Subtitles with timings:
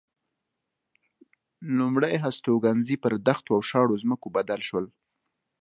[1.77, 4.85] لومړ هستوګنځي پر دښتو او شاړو ځمکو بدل شول.